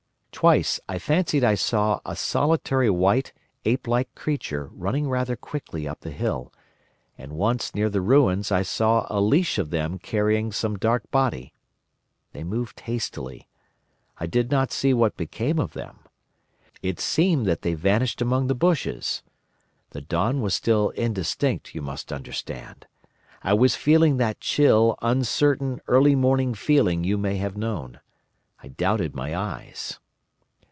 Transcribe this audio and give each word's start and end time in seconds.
Twice 0.33 0.79
I 0.89 0.97
fancied 0.97 1.43
I 1.43 1.53
saw 1.53 1.99
a 2.03 2.15
solitary 2.15 2.89
white, 2.89 3.31
ape 3.63 3.85
like 3.87 4.15
creature 4.15 4.71
running 4.73 5.07
rather 5.07 5.35
quickly 5.35 5.87
up 5.87 5.99
the 5.99 6.09
hill, 6.09 6.51
and 7.15 7.33
once 7.33 7.75
near 7.75 7.91
the 7.91 8.01
ruins 8.01 8.51
I 8.51 8.63
saw 8.63 9.05
a 9.11 9.21
leash 9.21 9.59
of 9.59 9.69
them 9.69 9.99
carrying 9.99 10.51
some 10.51 10.79
dark 10.79 11.11
body. 11.11 11.53
They 12.31 12.43
moved 12.43 12.79
hastily. 12.79 13.49
I 14.17 14.25
did 14.25 14.49
not 14.49 14.71
see 14.71 14.95
what 14.95 15.15
became 15.15 15.59
of 15.59 15.73
them. 15.73 15.99
It 16.81 16.99
seemed 16.99 17.45
that 17.45 17.61
they 17.61 17.75
vanished 17.75 18.19
among 18.19 18.47
the 18.47 18.55
bushes. 18.55 19.21
The 19.91 20.01
dawn 20.01 20.41
was 20.41 20.55
still 20.55 20.89
indistinct, 20.91 21.75
you 21.75 21.83
must 21.83 22.11
understand. 22.11 22.87
I 23.43 23.53
was 23.53 23.75
feeling 23.75 24.17
that 24.17 24.39
chill, 24.39 24.97
uncertain, 25.03 25.81
early 25.87 26.15
morning 26.15 26.55
feeling 26.55 27.03
you 27.03 27.19
may 27.19 27.35
have 27.35 27.55
known. 27.55 27.99
I 28.63 28.69
doubted 28.69 29.13
my 29.15 29.35
eyes. 29.35 29.99